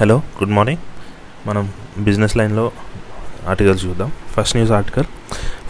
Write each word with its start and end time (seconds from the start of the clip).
Hello 0.00 0.16
good 0.16 0.52
morning. 0.56 0.82
మనం 1.46 1.70
business 1.98 2.36
లైన్లో 2.36 2.72
articles 3.48 3.86
చూద్దాం. 3.86 4.12
First 4.34 4.56
news 4.56 4.72
article. 4.72 5.06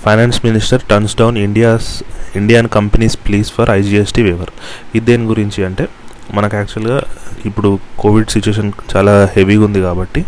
Finance 0.05 0.45
minister 0.45 0.83
turns 0.91 1.17
down 1.17 1.39
India's 1.39 2.03
Indian 2.37 2.69
companies 2.69 3.17
please 3.27 3.53
for 3.53 3.71
IGST 3.71 4.23
waiver 4.23 4.51
ఇది 4.95 5.05
దేని 5.07 5.25
గురించి 5.25 5.65
అంటే 5.65 5.89
మనకు 6.35 6.57
యాక్చువల్గా 6.57 7.03
ఇప్పుడు 7.47 7.79
కోవిడ్ 7.99 8.29
సిచ్యువేషన్ 8.31 8.73
చాలా 8.97 9.15
హెవీగా 9.37 9.65
ఉంది 9.65 9.81
కాబట్టి 9.81 10.25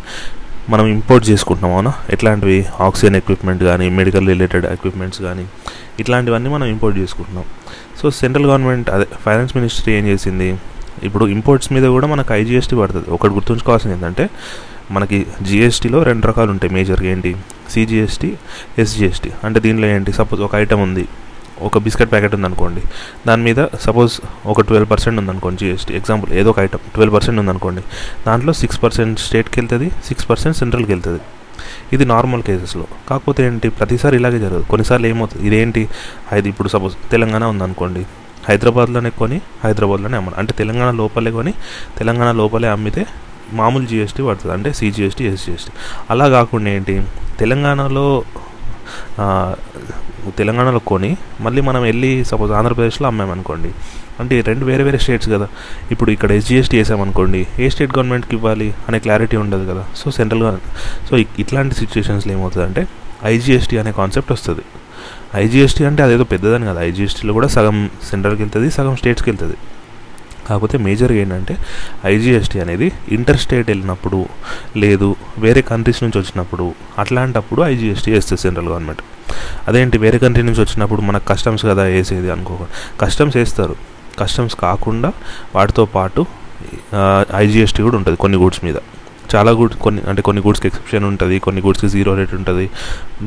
మనం 0.69 0.87
ఇంపోర్ట్ 0.87 1.31
చేసుకుంటున్నాం 1.31 1.75
అవునా? 1.75 1.93
ఎట్లాంటివి 2.11 2.67
ఆక్సిజన్ 2.81 3.17
ఎక్విప్మెంట్ 3.17 3.65
కానీ 3.65 3.89
మెడికల్ 4.01 4.29
రిలేటెడ్ 4.29 4.67
ఎక్విప్మెంట్స్ 4.67 5.23
కానీ 5.23 5.47
ఇట్లాంటివన్నీ 6.01 6.51
మనం 6.51 6.67
ఇంపోర్ట్ 6.67 6.99
చేసుకుంటున్నాం. 6.99 7.45
సో 8.03 8.11
సెంట్రల్ 8.11 8.47
గవర్నమెంట్ 8.47 8.91
అదే 8.91 9.09
ఫైనాన్స్ 9.25 9.57
మినిస్ట్రీ 9.57 9.95
ఏం 9.95 10.07
చేసింది? 10.07 10.51
ఇప్పుడు 11.03 11.25
ఇంపోర్ట్స్ 11.27 11.73
మీద 11.73 11.85
కూడా 11.85 12.07
మనకు 12.07 12.35
ఐజిఎస్టీ 12.35 12.77
పడుతుంది. 12.77 13.11
ఒకటి 13.11 13.33
గుర్తుంచుకోవాల్సింది 13.35 13.95
ఏంటంటే 13.97 14.31
మనకి 14.91 15.27
జిఎస్టీలో 15.43 16.03
రెండు 16.03 16.27
రకాలు 16.27 16.51
ఉంటాయి. 16.51 16.75
మేజర్గా 16.75 17.09
ఏంటి? 17.09 17.37
సిజిఎస్టీ 17.71 18.37
ఎస్జిఎస్టీ 18.79 19.31
అంటే 19.45 19.61
దీనిలో 19.61 19.87
ఏంటి? 19.87 20.13
సపోజ్ 20.13 20.41
ఒక 20.43 20.55
ఐటమ్ 20.55 20.83
ఉంది. 20.83 21.09
ఒక 21.63 21.79
బిస్కెట్ 21.79 22.11
ప్యాకెట్ 22.11 22.35
ఉందనుకోండి. 22.35 22.83
దాని 23.27 23.43
మీద 23.43 23.67
సపోజ్ 23.81 24.21
ఒక 24.47 24.61
ట్వెల్వ్ 24.61 24.91
పర్సెంట్ 24.91 25.19
ఉందనుకోండి 25.19 25.59
జిఎస్టీ 25.65 25.95
ఎగ్జాంపుల్ 25.95 26.33
ఏదో 26.33 26.51
ఒక 26.51 26.59
ఐటమ్ 26.59 26.81
ట్వెల్వ్ 26.95 27.15
పర్సెంట్ 27.15 27.41
ఉందనుకోండి. 27.41 27.83
దాంట్లో 28.27 28.53
సిక్స్ 28.53 28.83
పర్సెంట్ 28.83 29.21
స్టేట్కి 29.21 29.61
వెళ్తుంది 29.61 29.91
సిక్స్ 30.05 30.31
పర్సెంట్ 30.31 30.57
సెంట్రల్కి 30.57 30.93
వెళ్తుంది 30.93 31.21
ఇది 31.93 32.05
నార్మల్ 32.05 32.43
కేసెస్లో 32.43 32.85
కాకపోతే 33.11 33.47
ఏంటి? 33.47 33.69
ప్రతిసారి 33.69 34.17
ఇలాగే 34.17 34.39
జరగదు. 34.39 34.65
కొన్నిసార్లు 34.71 35.07
ఏమవుతుంది? 35.07 35.47
ఇదేంటి? 35.47 35.89
అది 36.33 36.49
ఇప్పుడు 36.49 36.69
సపోజ్ 36.69 37.11
తెలంగాణ 37.11 37.45
ఉందనుకోండి. 37.45 38.07
హైదరాబాద్లోనే 38.49 39.11
కొని 39.11 39.41
హైదరాబాద్లోనే 39.65 40.17
అమ్మాలి 40.17 40.37
అంటే 40.37 40.53
తెలంగాణ 40.53 40.91
లోపలే 40.91 41.31
కొని 41.31 41.53
తెలంగాణ 41.99 42.33
లోపలే 42.33 42.69
అమ్మితే 42.69 43.07
మామూలు 43.55 43.87
జిఎస్టీ 43.87 44.23
పడుతుంది 44.23 44.55
అంటే 44.55 44.73
సిజిఎస్టీ 44.73 45.25
ఎస్జిఎస్టీ 45.25 45.73
అలా 46.11 46.29
కాకుండా 46.29 46.71
ఏంటి 46.71 47.03
తెలంగాణలో 47.39 48.23
తెలంగాణలో 50.37 50.79
కొని 50.79 51.17
మళ్ళీ 51.41 51.61
మనం 51.61 51.83
వెళ్ళి 51.83 52.25
సపోజ్ 52.25 52.53
ఆంధ్రప్రదేశ్లో 52.53 53.09
అమ్మామనుకోండి 53.09 53.71
అంటే 54.21 54.41
రెండు 54.41 54.65
వేరే 54.65 54.83
వేరే 54.85 54.99
స్టేట్స్ 54.99 55.29
కదా 55.29 55.49
ఇప్పుడు 55.91 56.11
ఇక్కడ 56.11 56.31
ఎస్జిఎస్టీ 56.33 56.77
వేసామనుకోండి 56.79 57.47
ఏ 57.59 57.69
స్టేట్ 57.69 57.91
గవర్నమెంట్కి 57.91 58.35
ఇవ్వాలి 58.35 58.75
అనే 58.89 58.99
క్లారిటీ 58.99 59.37
ఉండదు 59.37 59.73
కదా 59.73 59.85
సో 59.95 60.11
సెంట్రల్ 60.11 60.59
సో 61.11 61.17
ఇట్లాంటి 61.17 61.75
సిచ్యువేషన్స్లో 61.75 62.33
ఏమవుతుంది 62.33 62.67
అంటే 62.67 62.87
ఐజిఎస్టీ 63.25 63.79
అనే 63.79 63.93
కాన్సెప్ట్ 63.93 64.33
వస్తుంది. 64.33 64.63
ఐజిఎస్టీ 65.43 65.83
అంటే 65.89 66.01
అదేదో 66.07 66.25
పెద్దదని 66.33 66.67
కదా. 66.71 66.81
ఐజిఎస్టీలో 66.91 67.33
కూడా 67.39 67.49
సగం 67.57 67.77
సెంట్రల్కి 68.11 68.43
వెళ్తుంది 68.43 68.71
సగం 68.79 68.95
స్టేట్స్కి 69.01 69.29
వెళ్తుంది 69.31 69.59
కాకపోతే 70.49 70.77
మేజర్గా 70.85 71.19
ఏంటంటే 71.23 71.55
ఐజిఎస్టీ 72.13 72.59
అనేది 72.65 72.87
ఇంటర్ 73.17 73.39
స్టేట్ 73.43 73.69
వెళ్ళినప్పుడు 73.71 74.21
లేదు 74.83 75.09
వేరే 75.45 75.61
కంట్రీస్ 75.71 76.01
నుంచి 76.05 76.19
వచ్చినప్పుడు 76.19 76.67
అట్లాంటప్పుడు 77.03 77.61
ఐజిఎస్టీ 77.73 78.11
వేస్తుంది 78.15 78.41
సెంట్రల్ 78.45 78.69
గవర్నమెంట్. 78.73 79.03
అదేంటి? 79.69 79.97
వేరే 80.05 80.19
కంట్రీ 80.25 80.43
నుంచి 80.49 80.61
వచ్చినప్పుడు 80.65 81.01
మనకు 81.09 81.27
కస్టమ్స్ 81.33 81.65
కదా 81.71 81.83
వేసేది 81.93 82.31
అనుకోకుండా 82.37 82.73
కస్టమ్స్ 83.03 83.37
వేస్తారు. 83.41 83.77
కస్టమ్స్ 84.21 84.57
కాకుండా 84.65 85.11
వాటితో 85.55 85.85
పాటు 85.97 86.23
ఐజిఎస్టీ 87.45 87.81
కూడా 87.87 87.97
ఉంటుంది 88.01 88.19
కొన్ని 88.25 88.39
గూడ్స్ 88.43 88.63
మీద. 88.65 88.79
చాలా 89.35 89.51
గుడ్ 89.51 89.75
కొన్ని 89.75 90.03
అంటే 90.09 90.23
కొన్ని 90.23 90.43
గూడ్స్కి 90.43 90.69
ఎక్సెప్షన్ 90.69 91.05
ఉంటుంది 91.05 91.39
కొన్ని 91.39 91.63
గూడ్స్కి 91.63 91.89
జీరో 91.89 92.15
రేట్ 92.15 92.35
ఉంటుంది. 92.35 92.71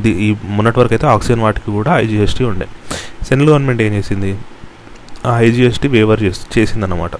ఈ 0.09 0.36
మొన్నటి 0.44 0.80
వరకు 0.80 0.94
అయితే 0.94 1.08
ఆక్సిజన్ 1.08 1.42
వాటికి 1.42 1.72
కూడా 1.72 2.00
ఐజీఎస్టీ 2.00 2.44
ఉండే. 2.44 2.68
సెంట్రల్ 3.28 3.50
గవర్నమెంట్ 3.50 3.82
ఏం 3.82 3.94
చేసింది? 3.94 4.31
ఆ 5.26 5.40
ఐజీఎస్టీ 5.40 5.88
వేవర్ 5.88 6.24
చేసి 6.24 6.59
చేసిందన్నమాట. 6.59 7.12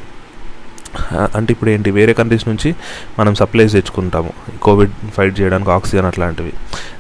అంటే 1.12 1.54
ఇప్పుడు 1.54 1.70
ఏంటి 1.70 1.92
వేరే 1.92 2.14
కంట్రీస్ 2.14 2.48
నుంచి 2.48 2.76
మనం 3.20 3.36
సప్లైస్ 3.36 3.74
తెచ్చుకుంటాము. 3.74 4.34
కోవిడ్ 4.62 4.92
ఫైట్ 5.18 5.40
చేయడానికి 5.40 5.72
ఆక్సిజన్ 5.72 6.06
అట్లాంటివి. 6.06 6.54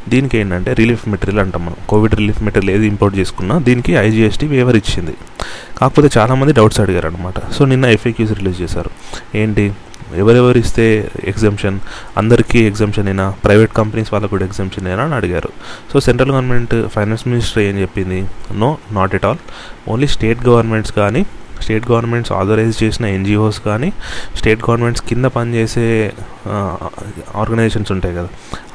దీనికి 0.09 0.37
ఏంటంటే 0.37 0.73
రిలీఫ్ 0.73 1.07
మెటీరియల్ 1.07 1.39
అంటాం 1.39 1.65
మనం. 1.65 1.75
కోవిడ్ 1.89 2.15
రిలీఫ్ 2.15 2.43
మెటీరియల్ 2.43 2.75
ఏది 2.75 2.87
ఇంపోర్ట్ 2.87 3.17
చేసుకున్నా 3.17 3.59
దీనికి 3.59 3.93
ఐజీఎస్టీ 3.93 4.47
వేవర్ 4.47 4.75
ఇచ్చింది. 4.75 5.15
కాకపోతే 5.77 6.09
చాలామంది 6.17 6.53
డౌట్స్ 6.53 6.79
అడిగారు 6.79 7.07
అనమాట 7.07 7.51
సో 7.51 7.65
నిన్న 7.65 7.85
ఎఫ్ఏక్యూస్ 7.85 8.33
రిలీజ్ 8.33 8.61
చేశారు. 8.61 8.89
ఏంటి? 9.37 9.73
ఎవరెవరు 10.15 10.57
ఇస్తే 10.57 11.11
ఎగ్జామ్షన్ 11.23 11.79
అందరికీ 12.17 12.67
ఎగ్జామ్షన్ 12.67 13.07
అయినా 13.07 13.33
ప్రైవేట్ 13.45 13.73
కంపెనీస్ 13.73 14.13
వాళ్ళకు 14.13 14.29
కూడా 14.29 14.45
ఎగ్జామ్షన్ 14.45 14.87
అయినా 14.87 15.03
అని 15.03 15.15
అడిగారు. 15.15 15.49
So 15.93 15.99
central 15.99 16.31
government 16.31 16.87
finance 16.87 17.27
minister 17.27 17.63
ఏం 17.63 17.79
చెప్పింది? 17.79 18.25
No 18.53 18.77
not 18.91 19.15
at 19.15 19.25
all 19.25 19.37
only 19.87 20.07
state 20.07 20.45
governments 20.45 20.91
కానీ 20.91 21.25
స్టేట్ 21.63 21.85
గవర్నమెంట్స్ 21.91 22.31
ఆథరైజ్ 22.39 22.75
చేసిన 22.83 23.05
ఎన్జిఓస్ 23.17 23.59
కానీ 23.67 23.89
స్టేట్ 24.39 24.61
గవర్నమెంట్స్ 24.67 25.03
కింద 25.09 25.25
పనిచేసే 25.37 25.85
ఆర్గనైజేషన్స్ 27.41 27.91
ఉంటాయి 27.95 28.15
కదా 28.19 28.29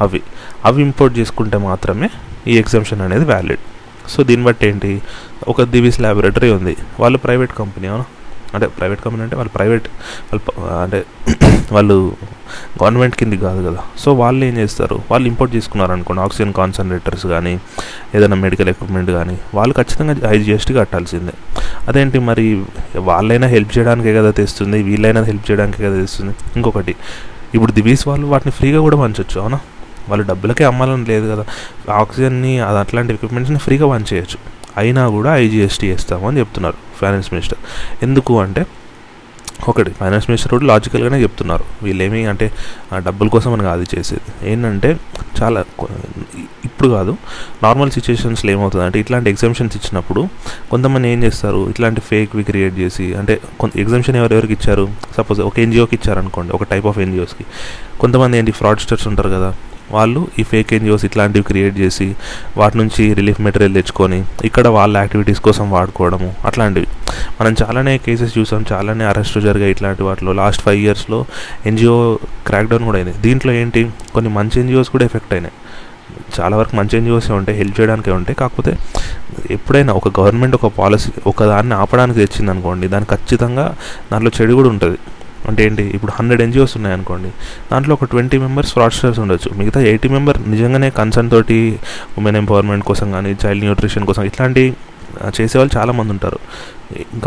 అవి 0.04 0.21
అవి 0.69 0.81
ఇంపోర్ట్ 0.88 1.15
చేసుకుంటే 1.21 1.59
మాత్రమే 1.69 2.09
ఈ 2.50 2.54
ఎగ్జామ్షన్ 2.62 3.00
అనేది 3.06 3.26
వ్యాలిడ్. 3.32 3.65
సో 4.12 4.19
దీన్ని 4.28 4.44
బట్టి 4.49 4.65
ఏంటి? 4.71 4.91
ఒక 5.53 5.62
దివిస్ 5.75 5.99
ల్యాబొరేటరీ 6.04 6.49
ఉంది. 6.59 6.75
వాళ్ళు 7.03 7.19
ప్రైవేట్ 7.25 7.53
కంపెనీ 7.60 7.87
అవునా? 7.93 8.06
అంటే 8.56 8.66
ప్రైవేట్ 8.76 9.00
కంపెనీ 9.05 9.22
అంటే 9.25 9.37
వాళ్ళు 9.38 9.53
ప్రైవేట్ 9.56 9.87
వాళ్ళు 10.28 10.43
అంటే 10.84 10.99
వాళ్ళు 11.76 11.97
గవర్నమెంట్ 12.81 13.16
కింద 13.20 13.34
కాదు 13.47 13.60
కదా. 13.66 13.81
సో 14.03 14.09
వాళ్ళు 14.20 14.43
ఏం 14.47 14.55
చేస్తారు? 14.60 14.97
వాళ్ళు 15.10 15.26
ఇంపోర్ట్ 15.31 15.53
చేసుకున్నారు 15.56 15.93
అనుకోండి 15.97 16.20
ఆక్సిజన్ 16.26 16.53
కాన్సన్ట్రేటర్స్ 16.60 17.26
కానీ 17.34 17.53
ఏదైనా 18.16 18.37
మెడికల్ 18.44 18.70
ఎక్విప్మెంట్ 18.72 19.10
కానీ 19.19 19.37
వాళ్ళు 19.59 19.75
ఖచ్చితంగా 19.81 20.15
ఐజిఎస్టీ 20.37 20.75
కట్టాల్సిందే. 20.78 21.34
అదేంటి 21.88 22.19
మరి 22.19 22.62
వాళ్ళైనా 22.97 23.47
హెల్ప్ 23.47 23.78
చేయడానికే 23.78 24.15
కదా 24.15 24.31
తెస్తుంది 24.31 24.82
వీళ్ళైనా 24.82 25.22
హెల్ప్ 25.22 25.50
చేయడానికే 25.50 25.84
కదా 25.84 26.00
తెస్తుంది. 26.00 26.34
ఇంకొకటి 26.56 26.94
ఇప్పుడు 27.54 27.72
దివీస్ 27.72 28.09
వాళ్ళు 28.09 28.26
వాటిని 28.26 28.53
ఫ్రీగా 28.53 28.81
కూడా 28.81 28.97
పంచవచ్చు 28.97 29.41
అవునా? 29.41 29.60
వాళ్ళు 30.09 30.26
డబ్బులకే 30.26 30.65
అమ్మాలని 30.65 31.04
లేదు 31.04 31.26
కదా. 31.32 31.44
ఆక్సిజన్ని 31.93 32.59
అది 32.59 32.78
అట్లాంటి 32.78 33.12
ఎక్విప్మెంట్స్ని 33.12 33.59
ఫ్రీగా 33.59 33.87
పంచేయచ్చు. 33.88 34.38
అయినా 34.76 35.09
కూడా 35.09 35.37
ఐజిఎస్టీ 35.37 35.91
వేస్తామని 35.91 36.38
చెప్తున్నారు 36.38 36.75
ఫైనాన్స్ 37.00 37.28
మినిస్టర్. 37.32 37.59
ఎందుకు 38.03 38.41
అంటే 38.41 38.66
ఒకటి. 39.70 39.91
ఫైనాన్స్ 40.00 40.26
మినిస్టర్ 40.30 40.52
కూడా 40.54 40.66
లాజికల్గానే 40.72 41.19
చెప్తున్నారు. 41.24 41.64
వీళ్ళేమి 41.84 42.20
అంటే 42.32 42.46
డబ్బుల 43.06 43.28
కోసం 43.34 43.50
మనకు 43.54 43.70
అది 43.74 43.86
చేసేది. 43.94 44.30
ఏంటంటే 44.50 44.91
చాలా 45.41 45.60
ఇప్పుడు 46.69 46.88
కాదు 46.96 47.12
నార్మల్ 47.64 47.91
సిచ్యువేషన్స్లో 47.96 48.50
ఏమవుతుంది 48.54 48.84
అంటే 48.86 48.98
ఇట్లాంటి 49.04 49.28
ఎగ్జామ్షన్స్ 49.32 49.74
ఇచ్చినప్పుడు 49.78 50.22
కొంతమంది 50.72 51.06
ఏం 51.12 51.20
చేస్తారు? 51.26 51.60
ఇట్లాంటి 51.72 52.00
ఫేక్వి 52.08 52.44
క్రియేట్ 52.50 52.76
చేసి 52.82 53.06
అంటే 53.20 53.34
కొంత 53.60 53.72
ఎగ్జామ్షన్ 53.84 54.19
ఎవరెవరికి 54.22 54.54
ఇచ్చారు? 54.58 54.84
సపోజ్ 55.16 55.41
ఒక 55.48 55.58
ఎన్జిఓకి 55.66 55.96
ఇచ్చారనుకోండి 55.98 56.52
ఒక 56.58 56.66
టైప్ 56.72 56.86
ఆఫ్ 56.92 57.00
ఎన్జిఓస్కి 57.06 57.46
కొంతమంది 58.02 58.38
ఏంటి 58.40 58.52
ఫ్రాడ్స్టర్స్ 58.60 59.06
ఉంటారు 59.12 59.32
కదా 59.36 59.50
వాళ్ళు 59.93 60.28
ఈ 60.38 60.43
ఫేక్ 60.43 60.72
ఎన్జిఓస్ 60.75 61.04
ఇట్లాంటివి 61.04 61.44
క్రియేట్ 61.44 61.76
చేసి 61.81 62.06
వాటి 62.56 62.78
నుంచి 62.78 63.15
రిలీఫ్ 63.15 63.41
మెటీరియల్ 63.41 63.75
తెచ్చుకొని 63.75 64.25
ఇక్కడ 64.44 64.66
వాళ్ళ 64.69 64.97
యాక్టివిటీస్ 64.97 65.41
కోసం 65.41 65.71
వాడుకోవడము 65.71 66.34
అట్లాంటివి. 66.44 66.88
మనం 67.41 67.56
చాలానే 67.62 67.99
కేసెస్ 68.06 68.38
చూసాం 68.38 68.65
చాలానే 68.72 69.04
అరెస్ట్ 69.04 69.38
జరిగాయి 69.49 69.71
ఇట్లాంటి 69.71 70.03
వాటిలో. 70.03 70.32
లాస్ట్ 70.32 70.62
ఫైవ్ 70.62 70.81
ఇయర్స్లో 70.87 71.25
ఎన్జిఓ 71.66 72.15
క్రాక్ 72.47 72.71
డౌన్ 72.72 72.84
కూడా 72.84 72.99
అయింది. 72.99 73.15
దీంట్లో 73.26 73.53
ఏంటి? 73.53 73.82
కొన్ని 74.15 74.32
మంచి 74.38 74.60
ఎన్జిఓస్ 74.60 74.91
కూడా 74.91 75.04
ఎఫెక్ట్ 75.04 75.32
అయినాయి. 75.32 75.56
చాలా 76.41 76.55
వరకు 76.56 76.76
మంచి 76.76 76.94
ఎన్జిఓసే 76.99 77.32
ఉంటాయి 77.32 77.59
హెల్ప్ 77.59 77.76
చేయడానికే 77.81 78.10
ఉంటాయి 78.10 78.37
కాకపోతే 78.37 78.72
ఎప్పుడైనా 79.50 79.93
ఒక 79.93 80.09
గవర్నమెంట్ 80.20 80.55
ఒక 80.55 80.69
పాలసీ 80.78 81.10
ఒక 81.26 81.44
దాన్ని 81.44 81.75
ఆపడానికి 81.75 82.19
తెచ్చింది 82.19 82.50
అనుకోండి 82.50 82.87
దానికి 82.88 83.10
ఖచ్చితంగా 83.15 83.76
దాంట్లో 84.12 84.31
చెడు 84.38 84.55
కూడా 84.55 84.69
ఉంటుంది. 84.69 84.99
అంటే 85.49 85.65
ఏంటి? 85.65 85.84
ఇప్పుడు 85.94 86.12
హండ్రెడ్ 86.15 86.43
ఎన్జిఓస్ 86.43 86.76
ఉన్నాయనుకోండి 86.76 87.31
దాంట్లో 87.72 87.93
ఒక 87.94 88.04
ట్వంటీ 88.04 88.38
మెంబర్స్ 88.38 88.72
ఫ్రాడ్స్టర్స్ 88.72 89.19
ఉండొచ్చు. 89.19 89.50
మిగతా 89.59 89.81
ఎయిటీ 89.81 90.09
మెంబర్ 90.09 90.50
నిజంగానే 90.50 90.91
కన్సర్న్ 90.91 91.31
తోటి 91.31 91.78
ఉమెన్ 92.19 92.37
ఎంపవర్మెంట్ 92.37 92.84
కోసం 92.84 93.12
కానీ 93.12 93.37
చైల్డ్ 93.47 93.65
న్యూట్రిషన్ 93.65 94.06
కోసం 94.06 94.22
ఇట్లాంటి 94.22 94.65
చేసేవాళ్ళు 95.41 95.78
చాలామంది 95.78 96.10
ఉంటారు. 96.12 96.38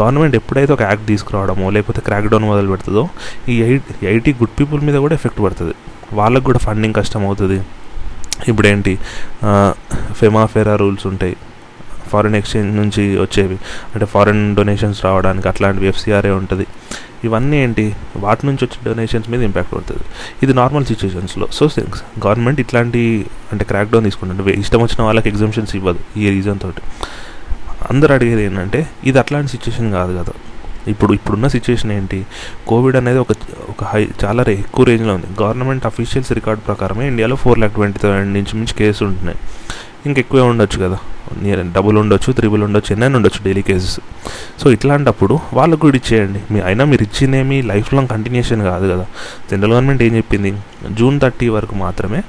గవర్నమెంట్ 0.02 0.36
ఎప్పుడైతే 0.36 0.74
ఒక 0.74 0.82
యాక్ట్ 0.82 1.08
తీసుకురావడమో 1.08 1.70
లేకపోతే 1.70 2.02
క్రాక్ 2.02 2.28
డౌన్ 2.28 2.44
మొదలు 2.44 2.70
పెడుతుందో 2.70 3.10
ఈ 3.50 3.62
ఎయిట్ 3.62 4.06
ఎయిటీ 4.06 4.34
గుడ్ 4.34 4.60
పీపుల్ 4.60 4.82
మీద 4.82 4.96
కూడా 4.96 5.14
ఎఫెక్ట్ 5.14 5.40
పడుతుంది. 5.42 5.76
వాళ్ళకు 6.14 6.44
కూడా 6.44 6.58
ఫండింగ్ 6.58 6.94
కష్టం 6.94 7.26
అవుతుంది 7.26 7.62
ఇప్పుడేంటి 8.48 9.00
ఫెమాఫెరా 10.12 10.76
రూల్స్ 10.76 11.08
ఉంటాయి. 11.08 11.36
ఫారిన్ 12.10 12.36
ఎక్స్చేంజ్ 12.36 12.78
నుంచి 12.78 13.04
వచ్చేవి. 13.18 13.58
అంటే 13.94 14.06
ఫారిన్ 14.06 14.56
డొనేషన్స్ 14.56 15.06
రావడానికి 15.06 15.48
అట్లాంటివి 15.48 15.88
ఎఫ్సిఆర్ఏ 15.88 16.30
ఉంటుంది. 16.30 16.66
ఇవన్నీ 17.24 17.58
ఏంటి? 17.64 17.96
వాటి 18.18 18.46
నుంచి 18.46 18.66
వచ్చే 18.66 18.80
డొనేషన్స్ 18.86 19.30
మీద 19.30 19.44
ఇంపాక్ట్ 19.44 19.74
పడుతుంది. 19.74 20.02
ఇది 20.44 20.54
నార్మల్ 20.54 20.86
సిచ్యువేషన్స్లో 20.86 21.48
సో 21.54 21.70
గవర్నమెంట్ 22.28 22.60
ఇట్లాంటి 22.60 23.26
అంటే 23.52 23.66
క్రాక్ 23.66 23.92
డౌన్ 23.92 24.04
తీసుకుంటే 24.04 24.52
ఇష్టం 24.52 24.82
వచ్చిన 24.82 25.04
వాళ్ళకి 25.04 25.30
ఎగ్జామ్షన్స్ 25.30 25.76
ఇవ్వదు 25.76 26.00
ఈ 26.18 26.30
రీజన్ 26.30 26.60
తోటి. 26.60 26.82
అందరు 27.90 28.14
అడిగేది 28.14 28.44
ఏంటంటే 28.44 28.90
ఇది 29.04 29.20
అట్లాంటి 29.20 29.52
సిచ్యువేషన్ 29.52 29.92
కాదు 29.92 30.18
కదా. 30.18 30.34
ఇప్పుడు 30.88 31.14
ఇప్పుడున్న 31.14 31.48
సిచ్యువేషన్ 31.48 31.92
ఏంటి? 31.92 32.26
కోవిడ్ 32.68 32.96
అనేది 32.96 33.20
ఒక 33.20 33.32
ఒక 33.70 33.84
హై 33.84 34.08
చాలా 34.26 34.46
ఎక్కువ 34.50 34.86
రేంజ్లో 34.86 35.16
ఉంది. 35.16 35.26
గవర్నమెంట్ 35.42 35.86
అఫీషియల్స్ 35.86 36.32
రికార్డ్ 36.32 36.62
ప్రకారమే 36.68 37.08
ఇండియాలో 37.08 37.36
ఫోర్ 37.36 37.60
ల్యాక్ 37.60 37.74
ట్వంటీ 37.74 38.00
థౌసండ్ 38.00 38.34
నుంచి 38.34 38.56
మించి 38.56 38.74
కేసు 38.74 39.04
ఉంటున్నాయి. 39.04 39.38
ఇంకెక్కువే 40.06 40.44
ఉండొచ్చు 40.44 40.88
కదా. 40.88 41.00
నియర్ 41.42 41.72
డబుల్ 41.72 41.98
ఉండొచ్చు 41.98 42.34
త్రిబుల్ 42.34 42.64
ఉండొచ్చు 42.64 42.94
ఎన్నైనా 42.94 43.16
ఉండొచ్చు 43.16 43.46
డైలీ 43.46 43.62
కేసెస్ 43.62 44.00
సో 44.60 44.72
ఇట్లాంటప్పుడు 44.72 45.40
వాళ్ళకు 45.54 45.80
కూడా 45.80 45.98
ఇచ్చేయండి. 45.98 46.40
మీ 46.52 46.60
అయినా 46.60 46.86
మీరు 46.86 47.04
ఇచ్చినేమి 47.04 47.62
లైఫ్ 47.62 47.94
లాంగ్ 47.94 48.08
కంటిన్యూషన్ 48.08 48.62
కాదు 48.62 48.94
కదా. 48.94 49.06
సెంట్రల్ 49.50 49.74
గవర్నమెంట్ 49.74 50.04
ఏం 50.04 50.16
చెప్పింది? 50.16 50.54
జూన్ 50.92 51.20
థర్టీ 51.20 51.48
వరకు 51.48 51.76
మాత్రమే 51.76 52.24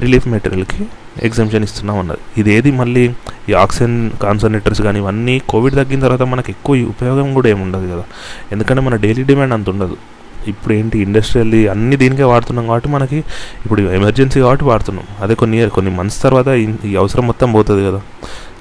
రిలీఫ్ 0.00 0.28
మెటీరియల్కి 0.28 0.86
ఎగ్జామ్షన్ 1.22 1.64
ఇస్తున్నాం 1.64 1.98
అన్నది. 1.98 2.40
ఇదేది 2.40 2.70
మళ్ళీ 2.70 3.14
ఈ 3.48 3.52
ఆక్సిజన్ 3.52 4.10
కాన్సన్ట్రేటర్స్ 4.10 4.82
కానీ 4.82 4.98
ఇవన్నీ 4.98 5.38
కోవిడ్ 5.48 5.74
తగ్గిన 5.74 6.00
తర్వాత 6.00 6.22
మనకు 6.22 6.50
ఎక్కువ 6.50 6.76
ఉపయోగం 6.76 7.34
కూడా 7.34 7.48
ఏమి 7.48 7.62
ఉండదు 7.62 7.94
కదా. 7.94 8.04
ఎందుకంటే 8.52 8.82
మన 8.82 8.96
డైలీ 8.96 9.22
డిమాండ్ 9.22 9.54
అంత 9.54 9.70
ఉండదు. 9.70 9.96
ఇప్పుడు 10.46 10.74
ఏంటి 10.74 10.98
ఇండస్ట్రియల్ది 10.98 11.68
అన్ని 11.68 11.96
దీనికే 11.96 12.22
వాడుతున్నాం 12.22 12.66
కాబట్టి 12.66 12.88
మనకి 12.88 13.16
ఇప్పుడు 13.64 13.82
ఎమర్జెన్సీ 13.82 14.40
కాబట్టి 14.40 14.64
వాడుతున్నాం. 14.64 15.06
అదే 15.20 15.34
కొన్ని 15.34 15.70
కొన్ని 15.70 15.94
మంత్స్ 15.94 16.22
తర్వాత 16.22 16.48
ఈ- 16.48 16.96
అవసరం 16.96 17.26
మొత్తం 17.26 17.52
పోతుంది 17.52 17.86
కదా. 17.86 18.02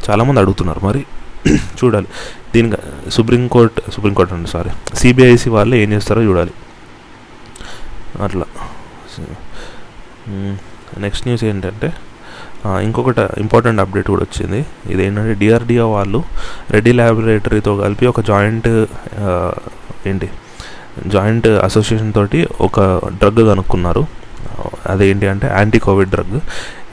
చాలామంది 0.10 0.40
అడుగుతున్నారు. 0.40 0.86
మరి 0.86 1.06
చూడాలి. 1.56 2.08
దీనికి 2.56 2.78
సుప్రీంకోర్టు 3.10 3.92
సుప్రీంకోర్టు 3.92 4.34
అండి 4.34 4.50
సారీ. 4.50 4.70
సిబిఐసి 4.96 5.50
వాళ్ళు 5.50 5.76
ఏం 5.76 5.94
చేస్తారో 5.94 6.24
చూడాలి. 6.24 6.52
అట్లా. 8.22 8.46
నెక్స్ట్ 10.98 11.28
న్యూస్ 11.28 11.44
ఏంటంటే 11.44 11.94
ఇంకొకటి 12.82 13.22
ఇంపార్టెంట్ 13.38 13.82
అప్డేట్ 13.82 14.08
కూడా 14.08 14.24
వచ్చింది. 14.24 14.66
ఇదేంటంటే 14.90 15.34
డిఆర్డిఓ 15.34 15.88
వాళ్ళు 15.88 16.24
రెడ్డి 16.72 16.92
ల్యాబొరేటరీతో 16.92 17.78
కలిపి 17.78 18.06
ఒక 18.06 18.22
జాయింట్ 18.22 18.86
ఏంటి 20.08 20.30
జాయింట్ 21.08 21.48
అసోసియేషన్ 21.48 22.14
తోటి 22.14 22.48
ఒక 22.62 22.80
డ్రగ్ 23.08 23.42
కనుక్కున్నారు. 23.48 24.24
అదేంటి 24.90 25.28
అంటే 25.28 25.48
యాంటీ 25.48 25.80
కోవిడ్ 25.80 26.10
డ్రగ్. 26.10 26.40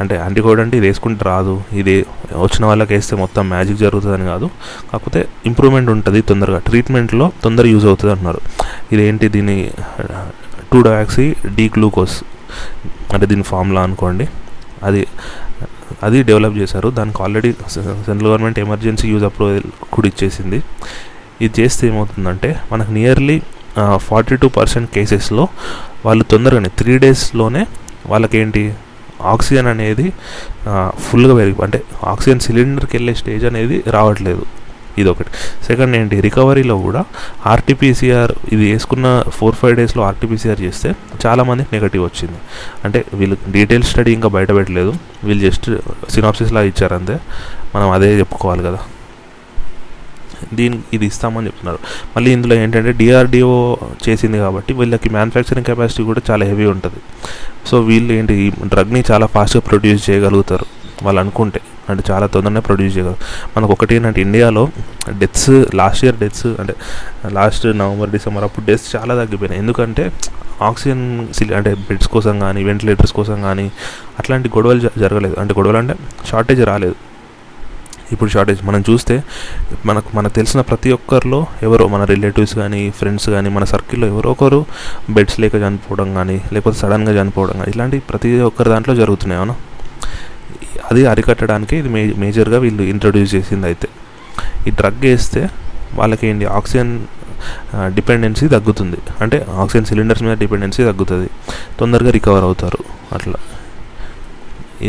అంటే 0.00 0.14
యాంటీ 0.16 0.40
కోవిడ్ 0.40 0.60
అంటే 0.60 0.76
ఇది 0.76 0.86
వేసుకుంటే 0.86 1.24
రాదు. 1.24 1.62
ఇది 1.72 2.06
వచ్చిన 2.36 2.66
వాళ్ళకి 2.66 2.94
వేస్తే 2.94 3.16
మొత్తం 3.16 3.48
మ్యాజిక్ 3.48 3.78
జరుగుతుందని 3.78 4.24
కాదు. 4.24 4.50
కాకపోతే 4.92 5.28
ఇంప్రూవ్మెంట్ 5.46 5.90
ఉంటుంది 5.90 6.20
తొందరగా. 6.20 6.58
ట్రీట్మెంట్లో 6.58 7.32
తొందర 7.44 7.66
యూజ్ 7.66 7.86
అవుతుంది 7.86 8.12
అంటున్నారు. 8.12 8.40
ఇదేంటి 8.92 9.28
దీని 9.28 9.70
టూ 10.72 10.82
డయాక్సీ 10.82 11.34
డీ 11.54 11.68
గ్లూకోజ్. 11.68 12.16
అంటే 13.12 13.26
దీని 13.26 13.42
ఫార్ములా 13.42 13.82
అనుకోండి. 13.82 14.28
అది 14.82 15.06
అది 16.02 16.22
డెవలప్ 16.22 16.56
చేశారు. 16.56 16.88
దానికి 16.88 17.22
already 17.22 17.52
central 17.68 18.26
government 18.26 18.58
emergency 18.58 19.08
use 19.08 19.24
approval 19.24 19.62
కూడా 19.92 20.08
ఇచ్చేసింది. 20.08 20.62
ఇది 21.42 21.62
చేస్తే 21.62 21.88
ఏమవుతుందంటే 21.88 22.60
మనకు 22.72 22.90
నియర్లీ 22.90 23.42
ఫార్టీ 24.08 24.36
టూ 24.42 24.48
పర్సెంట్ 24.58 24.88
కేసెస్లో 24.96 25.44
వాళ్ళు 26.06 26.24
తొందరగానే 26.32 26.70
త్రీ 26.80 26.94
డేస్లోనే 27.04 27.64
వాళ్ళకేంటి 28.12 28.62
ఆక్సిజన్ 29.32 29.68
అనేది 29.72 30.06
ఫుల్గా 31.06 31.34
పెరిగి 31.38 31.62
అంటే 31.66 31.78
ఆక్సిజన్ 32.12 32.40
సిలిండర్కి 32.46 32.94
వెళ్ళే 32.96 33.14
స్టేజ్ 33.20 33.44
అనేది 33.50 33.76
రావట్లేదు. 33.96 34.44
ఇది 35.00 35.08
ఒకటి 35.12 35.30
సెకండ్ 35.66 35.94
ఏంటి 35.98 36.16
రికవరీలో 36.26 36.76
కూడా 36.86 37.02
ఆర్టీపీసీఆర్ 37.52 38.32
ఇది 38.54 38.64
వేసుకున్న 38.72 39.06
ఫోర్ 39.36 39.56
ఫైవ్ 39.60 39.74
డేస్లో 39.80 40.02
ఆర్టీపీసీఆర్ 40.08 40.60
చేస్తే 40.66 40.88
చాలామందికి 41.24 41.70
నెగటివ్ 41.76 42.02
వచ్చింది. 42.08 42.38
అంటే 42.84 43.00
వీళ్ళు 43.20 43.36
డీటెయిల్ 43.56 43.84
స్టడీ 43.90 44.12
ఇంకా 44.18 44.30
బయట 44.36 44.50
పెట్టలేదు. 44.58 44.94
వీళ్ళు 45.28 45.42
జస్ట్ 45.48 45.68
సినాప్సిస్లా 46.14 46.50
uh, 46.50 46.56
లాగా 46.56 46.70
ఇచ్చారంతే 46.72 47.16
మనం 47.74 47.88
అదే 47.96 48.10
చెప్పుకోవాలి 48.20 48.64
కదా. 48.68 48.80
దీని 50.54 50.78
ఇది 50.92 51.06
ఇస్తామని 51.06 51.46
చెప్తున్నారు. 51.46 51.78
మళ్ళీ 52.16 52.32
ఇందులో 52.32 52.54
ఏంటంటే 52.54 52.92
డిఆర్డిఓ 52.92 53.76
చేసింది 54.08 54.38
కాబట్టి 54.38 54.72
వీళ్ళకి 54.72 55.10
మ్యానుఫ్యాక్చరింగ్ 55.10 55.64
కెపాసిటీ 55.64 56.02
కూడా 56.02 56.20
చాలా 56.30 56.46
హెవీ 56.46 56.66
ఉంటుంది. 56.66 56.96
సో 57.66 57.80
వీళ్ళు 57.80 58.12
ఏంటి 58.12 58.34
ఈ 58.34 58.50
డ్రగ్ని 58.50 59.04
చాలా 59.10 59.26
ఫాస్ట్గా 59.26 59.60
ప్రొడ్యూస్ 59.60 60.10
చేయగలుగుతారు. 60.10 60.66
వాళ్ళు 61.02 61.20
అనుకుంటే. 61.20 61.60
అంటే 61.88 62.02
చాలా 62.10 62.26
తొందరనే 62.26 62.60
ప్రొడ్యూస్ 62.60 62.96
చేయగలరు 62.96 63.16
మనకు 63.56 63.72
ఒకటి 63.72 63.94
ఏంటంటే 63.94 64.20
ఇండియాలో 64.20 64.68
డెత్స్ 65.18 65.64
లాస్ట్ 65.74 66.04
ఇయర్ 66.04 66.16
డెత్స్ 66.16 66.46
అంటే 66.46 66.74
లాస్ట్ 67.28 67.66
నవంబర్ 67.66 68.10
డిసెంబర్ 68.10 68.44
అప్పుడు 68.44 68.66
డెత్స్ 68.66 68.96
చాలా 68.96 69.14
తగ్గిపోయినాయి. 69.14 69.60
ఎందుకంటే 69.60 70.12
ఆక్సిజన్ 70.62 71.28
సిలి 71.34 71.54
అంటే 71.54 71.74
బెడ్స్ 71.74 72.08
కోసం 72.08 72.40
కానీ 72.40 72.64
వెంటిలేటర్స్ 72.64 73.12
కోసం 73.12 73.42
కానీ 73.42 73.72
అట్లాంటి 74.18 74.48
గొడవలు 74.48 74.80
జ- 74.80 74.98
జరగలేదు. 74.98 75.36
అంటే 75.40 75.54
గొడవలు 75.54 75.76
అంటే 75.76 75.94
షార్టేజ్ 76.30 76.64
రాలేదు. 76.64 76.94
ఇప్పుడు 78.12 78.30
షార్టేజ్ 78.30 78.64
మనం 78.64 78.84
చూస్తే 78.90 79.22
మనకు 79.86 80.16
మనకు 80.16 80.32
తెలిసిన 80.32 80.60
ప్రతి 80.60 80.92
ఒక్కరిలో 80.92 81.46
ఎవరో 81.62 81.88
మన 81.88 82.04
రిలేటివ్స్ 82.04 82.54
కానీ 82.54 82.90
ఫ్రెండ్స్ 82.90 83.30
కానీ 83.30 83.48
మన 83.48 83.64
సర్కిల్లో 83.64 84.06
ఎవరో 84.08 84.30
ఒకరు 84.30 84.66
బెడ్స్ 85.10 85.40
లేక 85.40 85.54
చనిపోవడం 85.54 86.14
కానీ 86.14 86.42
లేకపోతే 86.52 86.78
సడన్గా 86.78 87.22
చనిపోవడం 87.22 87.58
కానీ 87.58 87.72
ఇలాంటి 87.74 87.98
ప్రతి 87.98 88.40
ఒక్కరి 88.40 88.68
దాంట్లో 88.68 88.94
జరుగుతున్నాయి 88.94 89.38
అవునా? 89.38 89.54
అది 90.90 91.06
అరికట్టడానికి 91.06 91.76
ఇది 91.76 91.88
మే 91.88 92.12
మేజర్గా 92.18 92.58
వీళ్ళు 92.58 92.82
ఇంట్రడ్యూస్ 92.82 93.34
చేసింది 93.34 93.66
అయితే. 93.66 93.88
ఈ 94.66 94.70
డ్రగ్ 94.70 95.00
వేస్తే 95.00 95.50
వాళ్ళకి 95.94 96.26
ఏంటి? 96.26 96.44
ఆక్సిజన్ 96.44 97.00
డిపెండెన్సీ 97.94 98.48
తగ్గుతుంది. 98.48 98.96
అంటే 99.20 99.46
ఆక్సిజన్ 99.56 99.86
సిలిండర్స్ 99.86 100.22
మీద 100.22 100.36
డిపెండెన్సీ 100.38 100.84
తగ్గుతుంది. 100.84 101.30
తొందరగా 101.80 102.10
రికవర్ 102.10 102.44
అవుతారు. 102.44 102.78
అట్లా. 103.12 103.34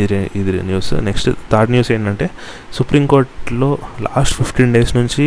ఇది 0.02 0.20
ఇది 0.40 0.52
న్యూస్ 0.70 0.90
నెక్స్ట్ 1.08 1.30
థర్డ్ 1.52 1.72
న్యూస్ 1.74 1.90
ఏంటంటే 1.96 2.28
సుప్రీంకోర్టులో 2.78 3.70
లాస్ట్ 4.08 4.36
ఫిఫ్టీన్ 4.40 4.74
డేస్ 4.78 4.94
నుంచి 5.00 5.26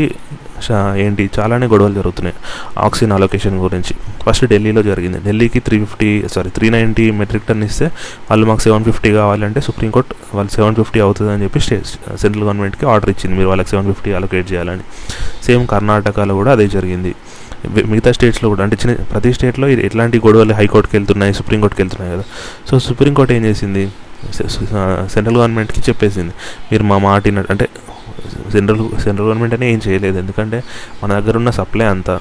ఏంటి 1.05 1.25
చాలానే 1.37 1.67
గొడవలు 1.73 1.95
జరుగుతున్నాయి 2.01 2.37
ఆక్సిజన్ 2.87 3.13
అలొకేషన్ 3.17 3.57
గురించి. 3.65 3.95
ఫస్ట్ 4.27 4.45
ఢిల్లీలో 4.53 4.83
జరిగింది. 4.89 5.19
ఢిల్లీకి 5.27 5.61
three 5.67 5.77
fifty 5.85 6.11
sorry 6.35 6.51
three 6.57 6.67
ninety 6.75 7.07
metric 7.21 7.47
ton 7.49 7.65
ఇస్తే 7.69 7.87
వాళ్ళు 8.31 8.45
మాకు 8.51 8.63
సెవెన్ 8.67 8.85
ఫిఫ్టీ 8.89 9.11
కావాలంటే 9.21 9.61
సుప్రీంకోర్టు 9.69 10.15
వాళ్ళు 10.37 10.53
సెవెన్ 10.57 10.77
ఫిఫ్టీ 10.81 11.01
అవుతుందని 11.07 11.45
చెప్పి 11.47 11.61
స్టేట్ 11.67 11.87
సెంట్రల్ 12.23 12.45
గవర్నమెంట్కి 12.45 12.87
ఆర్డర్ 12.93 13.11
ఇచ్చింది. 13.15 13.35
మీరు 13.39 13.49
వాళ్ళకి 13.53 13.71
సెవెన్ 13.73 13.89
ఫిఫ్టీ 13.93 14.13
అలొకేట్ 14.19 14.49
చేయాలని. 14.53 14.85
సేమ్ 15.49 15.67
కర్ణాటకలో 15.75 16.37
కూడా 16.41 16.53
అదే 16.57 16.67
జరిగింది. 16.77 17.13
మిగతా 17.91 18.11
స్టేట్స్లో 18.17 18.49
కూడా 18.53 18.63
అంటే 18.65 18.77
చిన్న 18.81 18.95
ప్రతి 19.13 19.31
స్టేట్లో 19.37 19.67
ఇది 19.75 19.83
ఎట్లాంటి 19.87 20.17
గొడవలు 20.25 20.55
హైకోర్టుకి 20.61 20.95
వెళ్తున్నాయి 20.97 21.35
సుప్రీంకోర్టుకి 21.41 21.81
వెళ్తున్నాయి 21.83 22.13
కదా. 22.15 22.25
సో 22.71 22.79
సుప్రీంకోర్టు 22.89 23.33
ఏం 23.39 23.45
చేసింది? 23.51 23.85
సెంట్రల్ 25.15 25.37
గవర్నమెంట్కి 25.37 25.81
చెప్పేసింది. 25.81 26.33
మీరు 26.73 26.83
మా 26.83 26.99
మాట 26.99 27.23
అంటే 27.55 27.69
సెంట్రల్ 28.53 28.83
సెంట్రల్ 29.05 29.27
గవర్నమెంట్ 29.29 29.55
అనే 29.55 29.73
ఏం 29.73 29.81
చేయలేదు. 29.89 30.19
ఎందుకంటే 30.19 30.63
మన 31.03 31.11
దగ్గర 31.19 31.37
ఉన్న 31.37 31.51
సప్లై 31.51 31.87
అంతా 31.87 32.15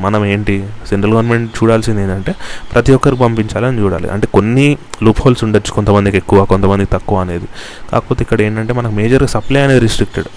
మనం 0.00 0.24
ఏంటి? 0.24 0.54
సెంట్రల్ 0.88 1.14
గవర్నమెంట్ 1.14 1.50
చూడాల్సింది 1.58 2.02
ఏంటంటే 2.02 2.32
ప్రతి 2.72 2.92
ఒక్కరికి 2.92 3.20
పంపించాలని 3.22 3.78
చూడాలి. 3.82 4.08
అంటే 4.14 4.26
కొన్ని 4.26 4.66
లూప్ 5.02 5.20
హోల్స్ 5.24 5.44
ఉండొచ్చు 5.44 5.70
కొంతమందికి 5.72 6.16
ఎక్కువ 6.16 6.44
కొంతమందికి 6.44 6.90
తక్కువ 6.92 7.18
అనేది. 7.18 7.48
కాకపోతే 7.92 8.22
ఇక్కడ 8.22 8.40
ఏంటంటే 8.40 8.72
మనకు 8.72 8.94
మేజర్గా 8.94 9.28
సప్లై 9.36 9.60
అనేది 9.60 9.80
రిస్ట్రిక్టెడ్ 9.80 10.28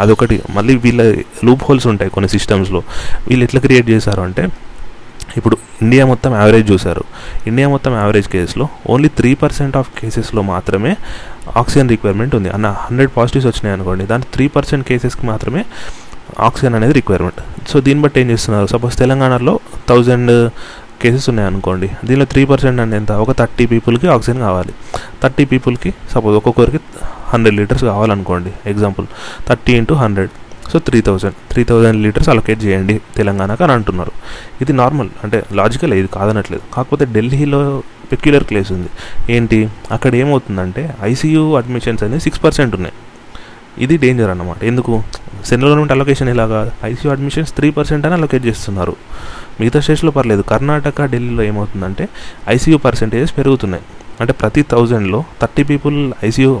అదొకటి. 0.00 0.42
మళ్ళీ 0.50 0.76
వీళ్ళ 0.76 1.02
లూప్ 1.44 1.64
హోల్స్ 1.68 1.86
ఉంటాయి 1.86 2.10
కొన్ని 2.10 2.28
సిస్టమ్స్లో 2.28 2.82
వీళ్ళు 3.28 3.44
ఎట్లా 3.44 3.60
క్రియేట్ 3.60 3.88
చేశారు 3.90 4.20
అంటే 4.20 4.42
ఇప్పుడు 5.36 5.56
ఇండియా 5.82 6.06
మొత్తం 6.06 6.34
యావరేజ్ 6.34 6.72
చూశారు. 6.72 7.04
ఇండియా 7.50 7.66
మొత్తం 7.74 7.92
యావరేజ్ 8.02 8.28
కేసులో 8.34 8.64
ఓన్లీ 8.92 9.08
త్రీ 9.18 9.30
పర్సెంట్ 9.42 9.76
ఆఫ్ 9.80 9.90
కేసెస్లో 9.98 10.42
మాత్రమే 10.52 10.92
ఆక్సిజన్ 11.60 11.90
రిక్వైర్మెంట్ 11.94 12.34
ఉంది. 12.38 12.48
అన్న 12.56 12.66
హండ్రెడ్ 12.86 13.12
పాజిటివ్స్ 13.16 13.48
వచ్చినాయి 13.50 13.74
అనుకోండి 13.76 14.04
దాని 14.12 14.24
త్రీ 14.34 14.46
పర్సెంట్ 14.56 14.84
కేసెస్కి 14.88 15.26
మాత్రమే 15.32 15.62
ఆక్సిజన్ 16.46 16.74
అనేది 16.78 16.94
రిక్వైర్మెంట్ 17.00 17.40
సో 17.70 17.76
దీన్ని 17.86 18.02
బట్టి 18.04 18.18
ఏం 18.22 18.28
చేస్తున్నారు? 18.30 18.66
సపోజ్ 18.74 18.96
తెలంగాణలో 19.02 19.54
థౌజండ్ 19.90 20.32
కేసెస్ 21.02 21.26
ఉన్నాయి 21.30 21.48
అనుకోండి 21.50 21.88
దీనిలో 22.08 22.26
త్రీ 22.32 22.42
పర్సెంట్ 22.50 22.80
అంటే 22.84 22.96
ఎంత? 23.00 23.12
ఒక 23.24 23.32
థర్టీ 23.40 23.64
పీపుల్కి 23.72 24.06
ఆక్సిజన్ 24.14 24.40
కావాలి. 24.46 24.72
థర్టీ 25.22 25.44
పీపుల్కి 25.52 25.90
సపోజ్ 26.14 26.36
ఒక్కొక్కరికి 26.40 26.80
hundred 27.32 27.56
litres 27.60 27.84
కావాలనుకోండి 27.90 28.50
example 28.72 29.06
thirty 29.48 29.72
into 29.80 29.94
hundred 30.02 30.32
so 30.72 30.78
three 30.78 31.00
thousand 31.00 31.34
three 31.52 31.64
thousand 31.64 32.02
litres 32.02 32.28
allocate 32.28 32.64
చేయండి 32.64 33.00
తెలంగాణకు 33.16 33.62
అని 33.62 33.72
అంటున్నారు. 33.72 34.12
ఇది 34.60 34.72
నార్మల్ 34.72 35.08
అంటే 35.24 35.42
లాజికల్ 35.52 35.94
ఇది 35.94 36.08
కాదనట్లేదు. 36.08 36.62
కాకపోతే 36.74 37.04
ఢిల్లీలో 37.04 37.82
పెక్యులర్ 38.12 38.44
ప్లేస్ 38.44 38.72
ఉంది. 38.72 38.88
ఏంటి? 39.32 39.68
అక్కడ 39.90 40.14
ఏమవుతుందంటే 40.14 40.94
ఐసీయూ 41.02 41.54
అడ్మిషన్స్ 41.54 42.02
అనేది 42.02 42.20
సిక్స్ 42.20 42.44
పర్సెంట్ 42.44 42.74
ఉన్నాయి. 42.74 42.94
ఇది 43.78 43.96
డేంజర్ 43.96 44.30
అన్నమాట. 44.30 44.64
ఎందుకు? 44.64 45.02
సెంట్రల్ 45.44 45.64
గవర్నమెంట్ 45.64 45.92
అలొకేషన్ 45.92 46.28
ఇలాగా 46.28 46.72
ఐసీయూ 46.84 47.12
అడ్మిషన్స్ 47.12 47.56
త్రీ 47.56 47.70
పర్సెంట్ 47.70 48.06
అని 48.06 48.14
అలొకేట్ 48.14 48.46
చేస్తున్నారు. 48.46 48.96
మిగతా 49.60 49.80
స్టేట్స్లో 49.80 50.10
పర్లేదు. 50.10 50.42
కర్ణాటక 50.42 51.04
ఢిల్లీలో 51.04 51.42
ఏమవుతుందంటే 51.42 52.08
ఐసీయూ 52.48 52.78
పర్సెంటేజెస్ 52.78 53.38
పెరుగుతున్నాయి. 53.38 53.82
అంటే 54.20 54.32
ప్రతి 54.40 54.62
థౌజండ్లో 54.72 55.18
థర్టీ 55.42 55.62
పీపుల్ 55.70 55.96
ఐసీయూ 56.28 56.52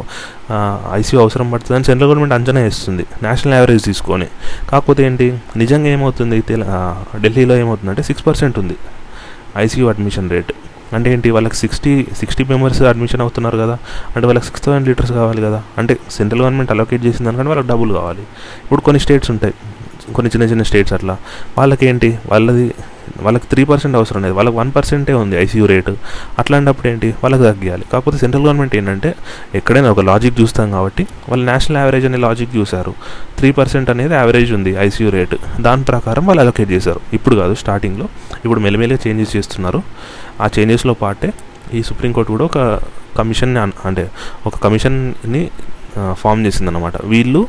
ఐసీయూ 0.98 1.18
అవసరం 1.22 1.46
పడుతుందని 1.52 1.86
సెంట్రల్ 1.88 2.08
గవర్నమెంట్ 2.10 2.34
అంచనా 2.36 2.60
వేస్తుంది 2.66 3.04
నేషనల్ 3.26 3.54
యావరేజ్ 3.58 3.82
తీసుకొని. 3.88 4.28
కాకపోతే 4.70 5.02
ఏంటి 5.08 5.26
నిజంగా 5.62 5.88
ఏమవుతుంది 5.96 6.38
ఢిల్లీలో 7.24 7.56
ఏమవుతుందంటే 7.62 8.04
సిక్స్ 8.08 8.24
పర్సెంట్ 8.28 8.58
ఉంది 8.62 8.76
ఐసీయూ 9.64 9.86
అడ్మిషన్ 9.92 10.28
రేట్. 10.34 10.52
అంటే 10.96 11.08
ఏంటి 11.12 11.28
వాళ్ళకి 11.36 11.56
సిక్స్టీ 11.62 11.92
సిక్స్టీ 12.18 12.42
మెంబర్స్ 12.50 12.80
అడ్మిషన్ 12.90 13.22
అవుతున్నారు 13.24 13.56
కదా 13.62 13.76
అంటే 14.14 14.24
వాళ్ళకి 14.28 14.46
సిక్స్ 14.48 14.62
థౌసండ్ 14.64 14.88
లీటర్స్ 14.88 15.12
కావాలి 15.20 15.40
కదా. 15.46 15.60
అంటే 15.80 15.94
సెంట్రల్ 16.16 16.42
గవర్నమెంట్ 16.42 16.70
అలొకేట్ 16.74 17.02
చేసింది 17.06 17.26
దానికంటే 17.28 17.50
వాళ్ళకి 17.52 17.68
డబ్బులు 17.72 17.94
కావాలి. 18.00 18.24
ఇప్పుడు 18.64 18.82
కొన్ని 18.88 19.00
స్టేట్స్ 19.04 19.30
ఉంటాయి 19.34 19.54
కొన్ని 20.16 20.30
చిన్న 20.34 20.44
చిన్న 20.50 20.62
స్టేట్స్ 20.70 20.94
అట్లా. 20.96 21.16
వాళ్ళకి 21.58 21.84
ఏంటి 21.86 22.10
వాళ్ళది 22.32 22.66
వాళ్ళకి 23.22 23.46
త్రీ 23.46 23.64
పర్సెంట్ 23.64 23.96
అవసరం 23.96 24.22
లేదు. 24.22 24.34
వాళ్ళకి 24.34 24.56
వన్ 24.56 24.72
పర్సెంటే 24.76 25.12
ఉంది 25.12 25.36
ఐసీయూ 25.36 25.66
రేటు 25.66 25.96
అట్లాంటప్పుడు 26.38 26.88
ఏంటి? 26.88 27.10
వాళ్ళకి 27.10 27.42
తగ్గియాలి. 27.42 27.84
కాకపోతే 27.92 28.18
సెంట్రల్ 28.18 28.44
గవర్నమెంట్ 28.44 28.76
ఏంటంటే 28.76 29.14
ఎక్కడైనా 29.54 29.90
ఒక 29.90 30.00
లాజిక్ 30.00 30.40
చూస్తాం 30.40 30.70
కాబట్టి 30.70 31.06
వాళ్ళు 31.28 31.46
నేషనల్ 31.46 31.78
యావరేజ్ 31.78 32.06
అనే 32.06 32.18
లాజిక్ 32.18 32.56
చూశారు. 32.56 32.94
త్రీ 33.38 33.52
పర్సెంట్ 33.52 33.90
అనేది 33.90 34.14
యావరేజ్ 34.14 34.52
ఉంది 34.52 34.70
ఐసీయూ 34.78 35.10
రేటు 35.10 35.38
దాని 35.60 35.84
ప్రకారం 35.84 36.26
వాళ్ళు 36.26 36.40
అలొకేట్ 36.40 36.70
చేశారు. 36.70 37.00
ఇప్పుడు 37.12 37.36
కాదు 37.36 37.54
స్టార్టింగ్లో 37.54 38.08
ఇప్పుడు 38.44 38.60
మెల్లమెల్లగా 38.60 38.98
చేంజెస్ 39.06 39.36
చేస్తున్నారు. 39.36 39.82
ఆ 40.40 40.48
చేంజెస్లో 40.58 40.94
పాటే 40.94 41.32
ఈ 41.74 41.82
సుప్రీంకోర్టు 41.82 42.32
కూడా 42.32 42.44
ఒక 42.44 42.80
కమిషన్ని 43.18 43.60
అన్- 43.60 43.74
అంటే 43.84 44.10
ఒక 44.46 44.58
కమిషన్ని 44.58 45.50
ఫామ్ 46.12 46.46
చేసిందనమాట 46.46 47.04
వీళ్ళు 47.04 47.48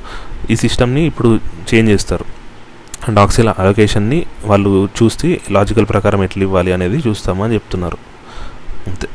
ఈ 0.50 0.56
సిస్టమ్ని 0.56 1.06
ఇప్పుడు 1.06 1.40
చేంజ్ 1.74 1.92
చేస్తారు. 1.92 2.37
డాక్సిల్ 3.10 3.50
అలొకేషన్ని 3.58 4.26
వాళ్ళు 4.46 4.90
చూసి 4.98 5.42
లాజికల్ 5.52 5.86
ప్రకారం 5.86 6.24
ఎట్లా 6.24 6.44
ఇవ్వాలి 6.44 6.72
అనేది 6.72 6.98
చూస్తామని 7.08 7.54
చెప్తున్నారు. 7.54 7.98
అంతే. 8.88 9.08